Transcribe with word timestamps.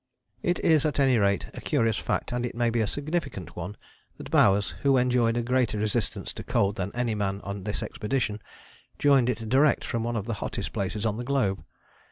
It 0.41 0.57
is 0.61 0.83
at 0.83 0.99
any 0.99 1.19
rate 1.19 1.45
a 1.53 1.61
curious 1.61 1.97
fact, 1.97 2.31
and 2.31 2.43
it 2.43 2.55
may 2.55 2.71
be 2.71 2.81
a 2.81 2.87
significant 2.87 3.55
one, 3.55 3.77
that 4.17 4.31
Bowers, 4.31 4.71
who 4.81 4.97
enjoyed 4.97 5.37
a 5.37 5.43
greater 5.43 5.77
resistance 5.77 6.33
to 6.33 6.43
cold 6.43 6.75
than 6.77 6.89
any 6.95 7.13
man 7.13 7.39
on 7.41 7.65
this 7.65 7.83
expedition, 7.83 8.41
joined 8.97 9.29
it 9.29 9.47
direct 9.47 9.83
from 9.83 10.03
one 10.03 10.15
of 10.15 10.25
the 10.25 10.33
hottest 10.41 10.73
places 10.73 11.05
on 11.05 11.17
the 11.17 11.23
globe. 11.23 11.63